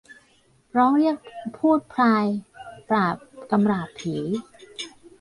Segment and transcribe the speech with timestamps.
[0.77, 1.15] ร้องเรียก
[1.57, 2.25] ภูตพราย
[2.89, 3.15] ปราบ
[3.51, 4.15] กำราบผี